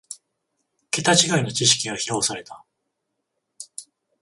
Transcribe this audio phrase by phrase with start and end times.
[0.89, 2.65] ケタ違いの知識が披露された